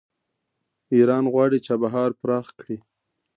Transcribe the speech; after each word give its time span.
ایران 0.95 1.25
غواړي 1.33 1.57
چابهار 1.67 2.09
پراخ 2.21 2.47
کړي. 2.59 2.77